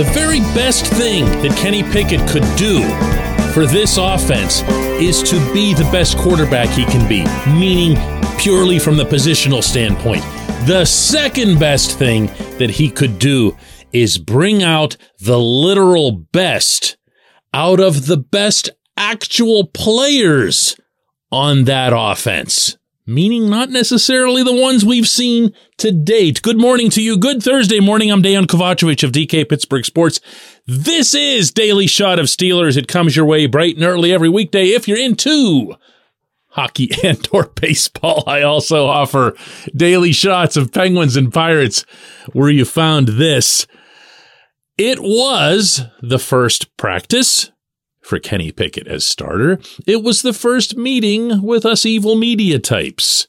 [0.00, 2.80] The very best thing that Kenny Pickett could do
[3.52, 4.62] for this offense
[4.98, 7.22] is to be the best quarterback he can be,
[7.52, 7.98] meaning
[8.38, 10.22] purely from the positional standpoint.
[10.66, 13.58] The second best thing that he could do
[13.92, 16.96] is bring out the literal best
[17.52, 20.80] out of the best actual players
[21.30, 22.78] on that offense
[23.10, 26.40] meaning not necessarily the ones we've seen to date.
[26.42, 27.18] Good morning to you.
[27.18, 28.10] Good Thursday morning.
[28.10, 30.20] I'm Dejan Kovacevic of DK Pittsburgh Sports.
[30.66, 32.76] This is Daily Shot of Steelers.
[32.76, 35.74] It comes your way bright and early every weekday if you're into
[36.50, 38.22] hockey and or baseball.
[38.26, 39.34] I also offer
[39.74, 41.84] daily shots of Penguins and Pirates
[42.32, 43.66] where you found this.
[44.78, 47.50] It was the first practice
[48.10, 49.60] for Kenny Pickett as starter.
[49.86, 53.28] It was the first meeting with us evil media types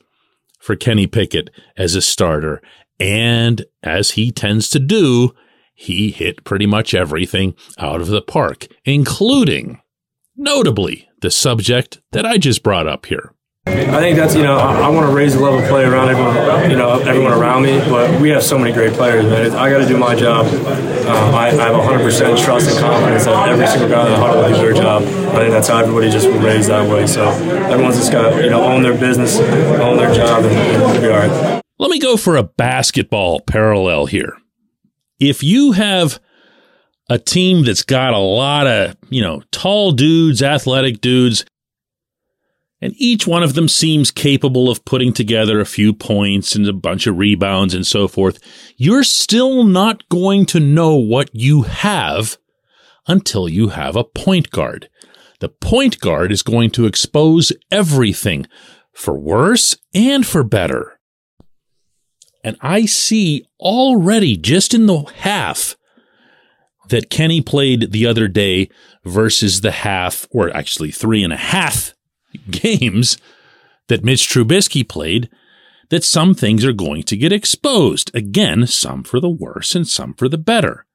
[0.60, 2.64] for Kenny Pickett as a starter.
[3.00, 5.36] And as he tends to do,
[5.76, 9.80] he hit pretty much everything out of the park, including,
[10.36, 13.36] notably, the subject that I just brought up here.
[13.68, 16.10] I think that's you know I, I want to raise the level of play around
[16.10, 19.52] everyone you know everyone around me, but we have so many great players, man.
[19.52, 20.48] I got to do my job.
[20.48, 24.42] Um, I, I, have 100% trust and confidence that every single guy in the huddle
[24.42, 25.04] will do their job.
[25.04, 27.06] I think that's how everybody just will raise that way.
[27.06, 31.10] So everyone's just got you know own their business, own their job, and, and be
[31.10, 31.62] all right.
[31.78, 34.38] Let me go for a basketball parallel here.
[35.20, 36.20] If you have
[37.12, 41.46] a team that's got a lot of, you know, tall dudes, athletic dudes,
[42.82, 46.74] and each one of them seems capable of putting together a few points and a
[46.74, 48.40] bunch of rebounds and so forth.
[48.76, 52.38] You're still not going to know what you have
[53.08, 54.90] until you have a point guard.
[55.40, 58.48] The point guard is going to expose everything
[58.94, 61.00] for worse and for better.
[62.44, 65.78] And I see already just in the half
[66.90, 68.70] that Kenny played the other day
[69.06, 71.94] versus the half, or actually three and a half
[72.50, 73.18] games
[73.88, 75.30] that Mitch Trubisky played
[75.90, 78.10] that some things are going to get exposed.
[78.16, 80.86] Again, some for the worse and some for the better.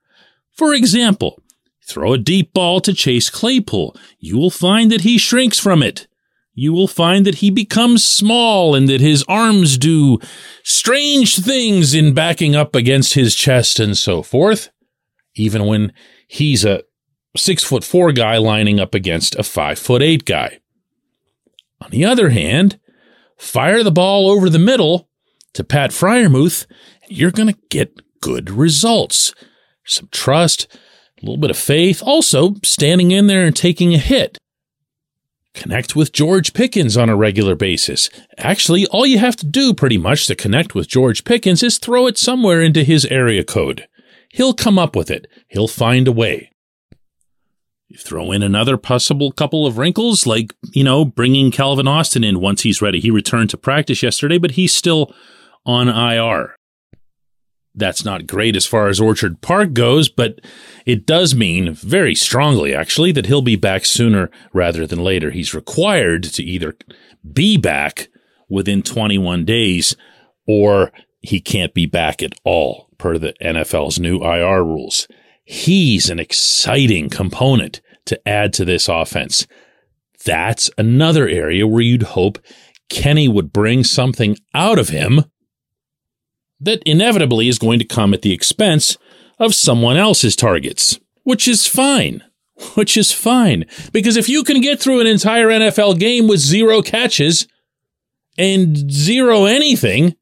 [0.53, 1.43] For example,
[1.87, 3.95] throw a deep ball to Chase Claypool.
[4.19, 6.07] You will find that he shrinks from it.
[6.55, 10.19] You will find that he becomes small and that his arms do
[10.65, 14.71] strange things in backing up against his chest and so forth.
[15.35, 15.93] Even when
[16.27, 16.83] he's a
[17.37, 20.61] six foot four guy lining up against a five foot eight guy.
[21.81, 22.79] On the other hand,
[23.37, 25.09] fire the ball over the middle
[25.53, 26.67] to Pat Freiermuth,
[27.03, 29.35] and you're going to get good results.
[29.85, 30.67] Some trust,
[31.23, 34.39] a little bit of faith, also standing in there and taking a hit.
[35.55, 38.11] Connect with George Pickens on a regular basis.
[38.37, 42.07] Actually, all you have to do pretty much to connect with George Pickens is throw
[42.07, 43.89] it somewhere into his area code.
[44.31, 45.27] He'll come up with it.
[45.49, 46.51] He'll find a way.
[47.89, 52.41] You throw in another possible couple of wrinkles, like, you know, bringing Calvin Austin in
[52.41, 52.99] once he's ready.
[52.99, 55.15] He returned to practice yesterday, but he's still
[55.65, 56.57] on IR.
[57.77, 60.41] That's not great as far as Orchard Park goes, but
[60.85, 65.31] it does mean very strongly, actually, that he'll be back sooner rather than later.
[65.31, 66.75] He's required to either
[67.31, 68.09] be back
[68.49, 69.95] within 21 days
[70.47, 75.07] or he can't be back at all per the NFL's new IR rules.
[75.47, 79.47] He's an exciting component to add to this offense.
[80.25, 82.39] That's another area where you'd hope
[82.89, 85.25] Kenny would bring something out of him
[86.59, 88.99] that inevitably is going to come at the expense
[89.39, 92.25] of someone else's targets, which is fine.
[92.75, 93.67] Which is fine.
[93.93, 97.47] Because if you can get through an entire NFL game with zero catches
[98.39, 100.17] and zero anything,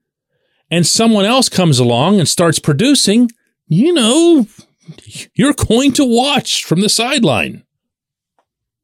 [0.71, 3.31] and someone else comes along and starts producing,
[3.69, 4.49] you know,
[5.35, 7.65] you're going to watch from the sideline.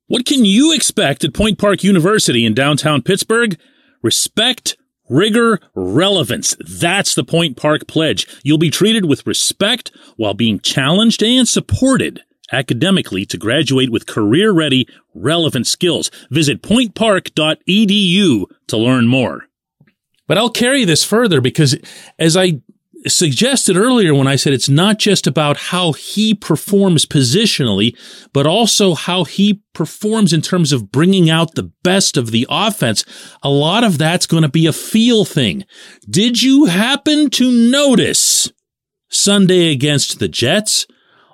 [0.06, 3.58] What can you expect at Point Park University in downtown Pittsburgh?
[4.02, 4.76] Respect,
[5.08, 6.56] rigor, relevance.
[6.58, 8.26] That's the Point Park pledge.
[8.43, 14.50] You'll be treated with respect while being challenged and supported academically to graduate with career
[14.50, 16.11] ready, relevant skills.
[16.31, 19.47] Visit pointpark.edu to learn more.
[20.26, 21.76] But I'll carry this further because
[22.19, 22.61] as I
[23.06, 27.97] suggested earlier when I said it's not just about how he performs positionally,
[28.32, 33.05] but also how he performs in terms of bringing out the best of the offense.
[33.43, 35.64] A lot of that's going to be a feel thing.
[36.08, 38.50] Did you happen to notice
[39.08, 40.87] Sunday against the Jets?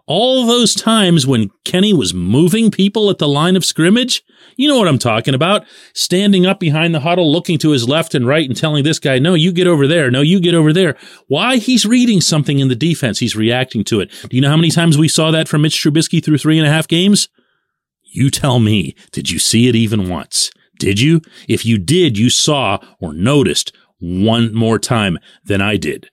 [0.06, 4.23] All those times when Kenny was moving people at the line of scrimmage?
[4.56, 5.67] You know what I'm talking about.
[5.94, 9.19] Standing up behind the huddle, looking to his left and right and telling this guy,
[9.19, 10.08] no, you get over there.
[10.11, 10.97] No, you get over there.
[11.26, 11.56] Why?
[11.56, 13.19] He's reading something in the defense.
[13.19, 14.12] He's reacting to it.
[14.29, 16.67] Do you know how many times we saw that from Mitch Trubisky through three and
[16.67, 17.29] a half games?
[18.05, 18.94] You tell me.
[19.11, 20.52] Did you see it even once?
[20.79, 21.20] Did you?
[21.49, 26.11] If you did, you saw or noticed one more time than I did.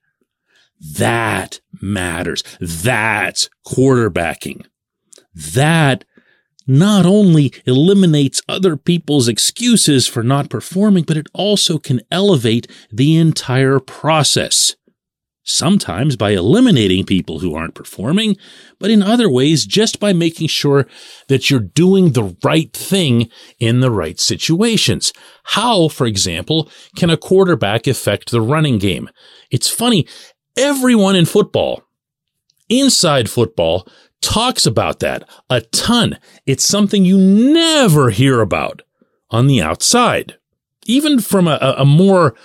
[0.98, 2.44] That matters.
[2.60, 4.66] That's quarterbacking.
[5.34, 6.06] That
[6.68, 13.18] not only eliminates other people's excuses for not performing, but it also can elevate the
[13.18, 14.76] entire process.
[15.46, 18.38] Sometimes by eliminating people who aren't performing,
[18.80, 20.88] but in other ways just by making sure
[21.28, 23.30] that you're doing the right thing
[23.60, 25.12] in the right situations.
[25.44, 29.10] How, for example, can a quarterback affect the running game?
[29.52, 30.08] It's funny.
[30.58, 31.84] Everyone in football,
[32.70, 33.88] inside football,
[34.22, 36.18] talks about that a ton.
[36.46, 38.82] It's something you never hear about
[39.30, 40.38] on the outside.
[40.86, 42.36] Even from a, a more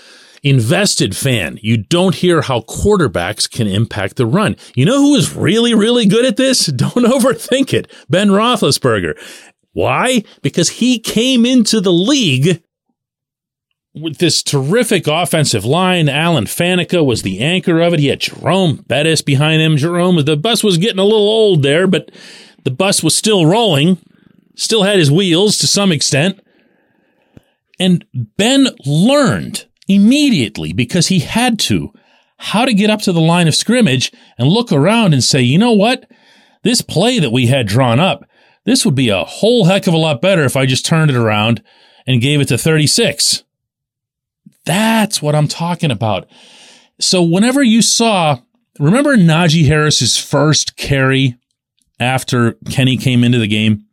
[0.42, 4.56] invested fan, you don't hear how quarterbacks can impact the run.
[4.74, 6.66] You know who is really, really good at this?
[6.66, 7.92] Don't overthink it.
[8.08, 9.14] Ben Roethlisberger.
[9.72, 10.24] Why?
[10.42, 12.62] Because he came into the league
[14.00, 16.08] with this terrific offensive line.
[16.08, 18.00] Alan Faneca was the anchor of it.
[18.00, 19.76] He had Jerome Bettis behind him.
[19.76, 22.10] Jerome, the bus was getting a little old there, but
[22.64, 23.98] the bus was still rolling,
[24.56, 26.40] still had his wheels to some extent.
[27.80, 28.04] And
[28.36, 31.92] Ben learned immediately because he had to
[32.38, 35.58] how to get up to the line of scrimmage and look around and say, you
[35.58, 36.08] know what?
[36.62, 38.24] This play that we had drawn up,
[38.64, 41.16] this would be a whole heck of a lot better if I just turned it
[41.16, 41.62] around
[42.06, 43.44] and gave it to 36
[44.64, 46.28] that's what I'm talking about.
[47.00, 48.40] So whenever you saw,
[48.78, 51.36] remember Najee Harris's first carry
[52.00, 53.84] after Kenny came into the game?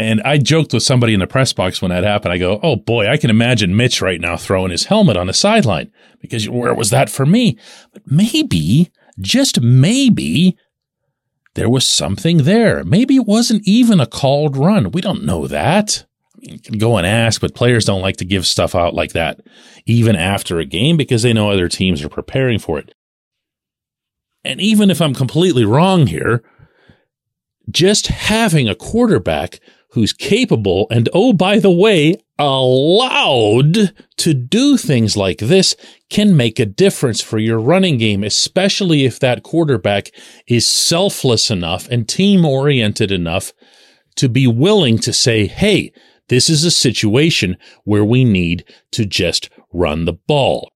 [0.00, 2.32] And I joked with somebody in the press box when that happened.
[2.32, 5.32] I go, Oh boy, I can imagine Mitch right now throwing his helmet on the
[5.32, 7.58] sideline because where was that for me?
[7.92, 10.56] But maybe, just maybe,
[11.54, 12.84] there was something there.
[12.84, 14.92] Maybe it wasn't even a called run.
[14.92, 16.06] We don't know that
[16.78, 19.40] go and ask, but players don't like to give stuff out like that,
[19.86, 22.94] even after a game, because they know other teams are preparing for it.
[24.44, 26.42] And even if I'm completely wrong here,
[27.70, 29.60] just having a quarterback
[29.92, 35.74] who's capable and, oh, by the way, allowed to do things like this
[36.08, 40.10] can make a difference for your running game, especially if that quarterback
[40.46, 43.52] is selfless enough and team oriented enough
[44.16, 45.92] to be willing to say, Hey,
[46.28, 50.70] this is a situation where we need to just run the ball.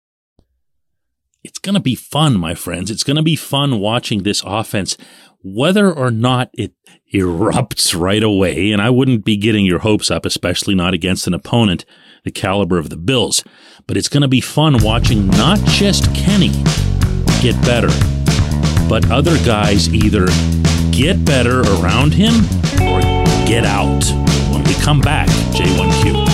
[1.45, 2.91] It's going to be fun, my friends.
[2.91, 4.97] It's going to be fun watching this offense,
[5.43, 6.73] whether or not it
[7.13, 8.71] erupts right away.
[8.71, 11.85] And I wouldn't be getting your hopes up, especially not against an opponent
[12.25, 13.43] the caliber of the Bills.
[13.87, 16.51] But it's going to be fun watching not just Kenny
[17.41, 17.91] get better,
[18.89, 20.27] but other guys either
[20.93, 22.35] get better around him
[22.81, 23.01] or
[23.47, 24.32] get out
[24.73, 26.27] we come back, J1Q.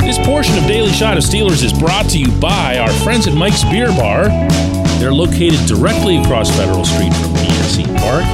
[0.00, 3.34] This portion of Daily Shot of Steelers is brought to you by our friends at
[3.34, 4.28] Mike's Beer Bar.
[4.98, 8.24] They're located directly across Federal Street from PNC Park.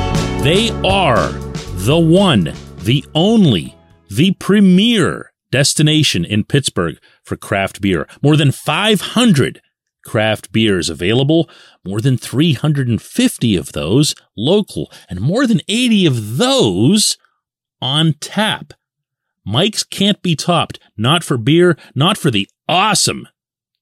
[0.43, 1.42] They are
[1.85, 3.77] the one, the only,
[4.09, 8.07] the premier destination in Pittsburgh for craft beer.
[8.23, 9.61] More than 500
[10.05, 11.51] craft beers available,
[11.85, 17.19] more than 350 of those local, and more than 80 of those
[17.81, 18.75] on tap.
[19.45, 23.27] Mike's can't be topped, not for beer, not for the awesome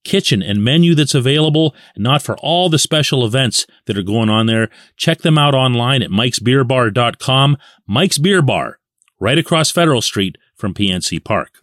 [0.04, 4.46] kitchen and menu that's available, not for all the special events that are going on
[4.46, 4.68] there.
[4.96, 7.56] Check them out online at mikesbeerbar.com.
[7.86, 8.78] Mike's Beer Bar,
[9.18, 11.62] right across Federal Street from PNC Park.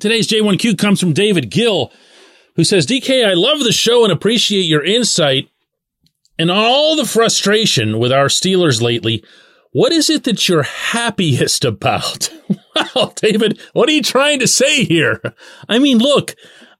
[0.00, 1.92] Today's J1Q comes from David Gill,
[2.56, 5.48] who says, DK, I love the show and appreciate your insight
[6.38, 9.24] And all the frustration with our Steelers lately,
[9.72, 12.30] what is it that you're happiest about?
[12.94, 15.20] well, David, what are you trying to say here?
[15.68, 16.34] I mean, look,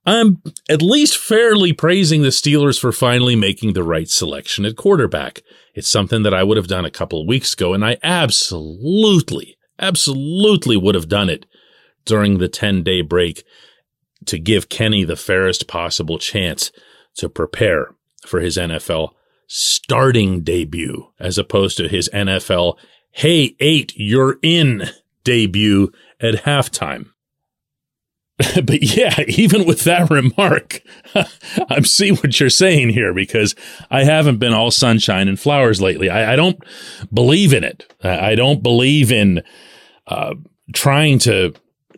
[0.04, 5.42] I'm at least fairly praising the Steelers for finally making the right selection at quarterback.
[5.74, 10.76] It's something that I would have done a couple weeks ago, and I absolutely, absolutely
[10.76, 11.46] would have done it
[12.04, 13.44] during the 10 day break
[14.26, 16.72] to give Kenny the fairest possible chance
[17.16, 17.94] to prepare
[18.26, 19.10] for his NFL
[19.46, 22.76] starting debut as opposed to his NFL,
[23.10, 24.84] hey, eight, you're in
[25.24, 27.11] debut at halftime.
[28.64, 30.82] but yeah, even with that remark,
[31.68, 33.54] I'm seeing what you're saying here because
[33.90, 36.08] I haven't been all sunshine and flowers lately.
[36.08, 36.62] I, I don't
[37.12, 37.92] believe in it.
[38.02, 39.42] I don't believe in
[40.06, 40.34] uh,
[40.72, 41.54] trying to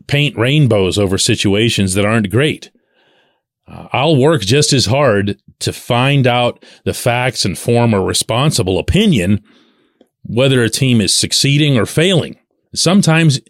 [0.07, 2.71] paint rainbows over situations that aren't great.
[3.67, 8.79] Uh, I'll work just as hard to find out the facts and form a responsible
[8.79, 9.43] opinion,
[10.23, 12.39] whether a team is succeeding or failing.
[12.75, 13.41] Sometimes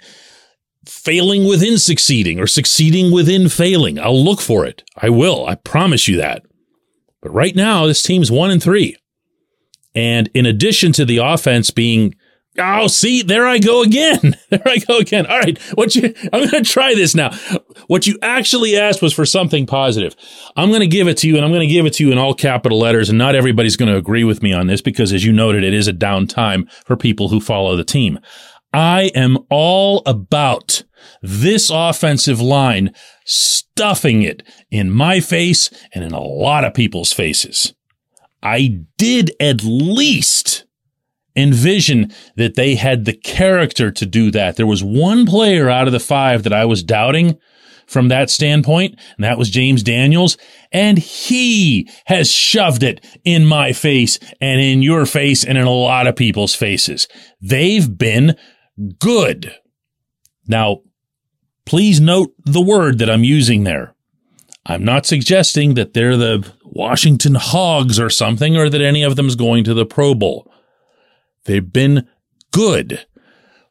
[0.87, 3.99] failing within succeeding or succeeding within failing.
[3.99, 4.83] I'll look for it.
[4.97, 5.47] I will.
[5.47, 6.45] I promise you that.
[7.23, 8.97] But right now, this team's one and three.
[9.95, 12.15] And in addition to the offense being
[12.57, 14.37] Oh, see, there I go again.
[14.51, 15.27] There I go again.
[15.27, 15.59] All right.
[15.75, 17.33] What you, I'm going to try this now.
[17.89, 20.15] What you actually asked was for something positive.
[20.55, 22.13] I'm going to give it to you and I'm going to give it to you
[22.13, 23.09] in all capital letters.
[23.09, 25.75] And not everybody's going to agree with me on this because as you noted, it
[25.75, 28.21] is a down time for people who follow the team.
[28.75, 30.83] I am all about
[31.23, 32.93] this offensive line
[33.25, 37.73] stuffing it in my face and in a lot of people's faces.
[38.43, 40.65] I did at least
[41.37, 44.57] envision that they had the character to do that.
[44.57, 47.39] There was one player out of the five that I was doubting
[47.87, 50.37] from that standpoint, and that was James Daniels.
[50.73, 55.71] And he has shoved it in my face and in your face and in a
[55.71, 57.07] lot of people's faces.
[57.41, 58.37] They've been
[58.99, 59.55] good.
[60.47, 60.83] Now,
[61.65, 63.95] please note the word that I'm using there.
[64.67, 69.37] I'm not suggesting that they're the Washington Hogs or something, or that any of them's
[69.37, 70.51] going to the Pro Bowl.
[71.45, 72.09] They've been
[72.51, 73.07] good.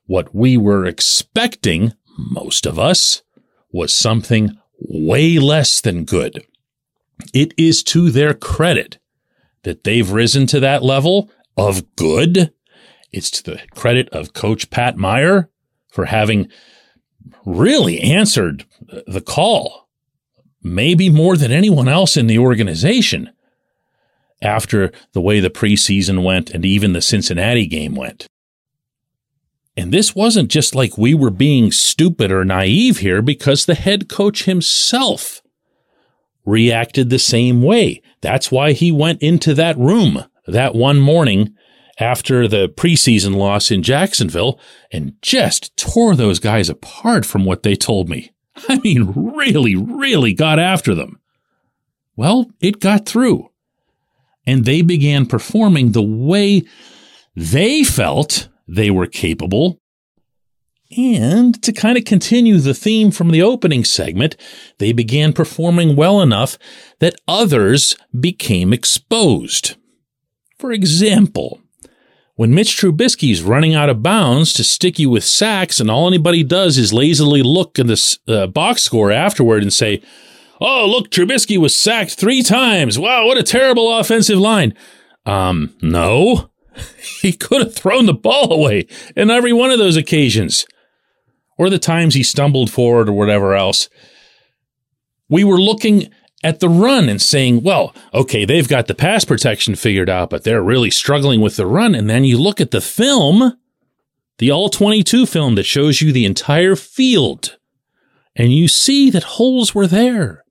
[0.06, 3.24] What we were expecting, most of us,
[3.72, 6.46] was something way less than good.
[7.34, 9.00] It is to their credit
[9.64, 12.54] that they've risen to that level of good.
[13.14, 15.50] It's to the credit of Coach Pat Meyer
[15.90, 16.50] for having
[17.46, 18.66] really answered
[19.08, 19.88] the call,
[20.62, 23.30] maybe more than anyone else in the organization
[24.42, 28.28] after the way the preseason went and even the Cincinnati game went.
[29.78, 34.10] And this wasn't just like we were being stupid or naive here because the head
[34.10, 35.42] coach himself
[36.46, 38.02] reacted the same way.
[38.22, 41.56] That's why he went into that room that one morning
[42.00, 44.60] after the preseason loss in Jacksonville
[44.92, 48.32] and just tore those guys apart from what they told me.
[48.70, 51.20] I mean, really, really got after them.
[52.16, 53.50] Well, it got through
[54.46, 56.64] and they began performing the way
[57.36, 59.80] they felt they were capable.
[60.96, 64.36] And to kind of continue the theme from the opening segment,
[64.78, 66.58] they began performing well enough
[67.00, 69.76] that others became exposed.
[70.60, 71.63] For example,
[72.36, 76.44] when Mitch Trubisky's running out of bounds to stick you with sacks, and all anybody
[76.44, 80.02] does is lazily look at the uh, box score afterward and say,
[80.60, 82.98] Oh, look, Trubisky was sacked three times.
[82.98, 84.74] Wow, what a terrible offensive line.
[85.26, 86.50] Um, no.
[87.22, 90.66] he could have thrown the ball away in every one of those occasions.
[91.58, 93.90] Or the times he stumbled forward or whatever else.
[95.30, 96.10] We were looking
[96.44, 100.44] at the run and saying, well, okay, they've got the pass protection figured out, but
[100.44, 101.96] they're really struggling with the run.
[101.96, 103.58] And then you look at the film,
[104.38, 107.58] the all 22 film that shows you the entire field,
[108.36, 110.44] and you see that holes were there.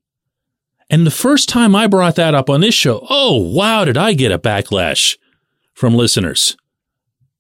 [0.89, 4.13] And the first time I brought that up on this show, oh, wow, did I
[4.13, 5.17] get a backlash
[5.73, 6.57] from listeners.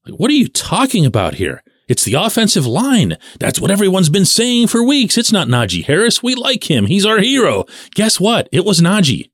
[0.09, 1.62] What are you talking about here?
[1.88, 3.16] It's the offensive line.
[3.38, 5.18] That's what everyone's been saying for weeks.
[5.18, 6.22] It's not Najee Harris.
[6.22, 6.86] We like him.
[6.86, 7.64] He's our hero.
[7.94, 8.48] Guess what?
[8.52, 9.30] It was Najee.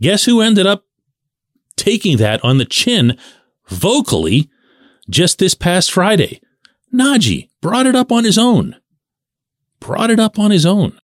[0.00, 0.84] Guess who ended up
[1.76, 3.18] taking that on the chin
[3.68, 4.50] vocally
[5.08, 6.40] just this past Friday?
[6.92, 8.76] Najee brought it up on his own.
[9.78, 10.98] Brought it up on his own.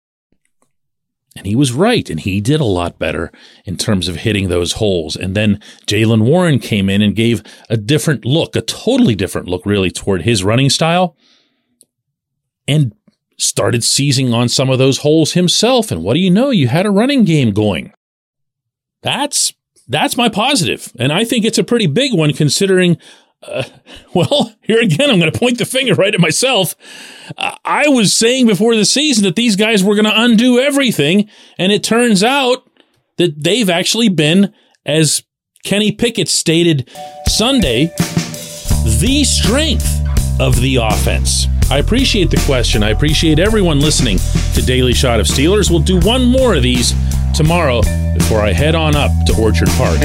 [1.36, 3.32] And he was right, and he did a lot better
[3.64, 5.16] in terms of hitting those holes.
[5.16, 9.66] And then Jaylen Warren came in and gave a different look, a totally different look,
[9.66, 11.16] really, toward his running style,
[12.68, 12.94] and
[13.36, 15.90] started seizing on some of those holes himself.
[15.90, 16.50] And what do you know?
[16.50, 17.92] You had a running game going.
[19.02, 19.52] That's
[19.88, 20.92] That's my positive.
[20.98, 22.96] And I think it's a pretty big one considering,
[23.46, 23.62] uh,
[24.14, 26.74] well, here again, I'm going to point the finger right at myself.
[27.36, 31.28] Uh, I was saying before the season that these guys were going to undo everything.
[31.58, 32.68] And it turns out
[33.16, 34.52] that they've actually been,
[34.84, 35.22] as
[35.64, 36.90] Kenny Pickett stated
[37.26, 37.92] Sunday,
[39.00, 40.00] the strength
[40.40, 41.46] of the offense.
[41.70, 42.82] I appreciate the question.
[42.82, 44.18] I appreciate everyone listening
[44.54, 45.70] to Daily Shot of Steelers.
[45.70, 46.92] We'll do one more of these
[47.34, 47.80] tomorrow
[48.14, 49.98] before I head on up to Orchard Park.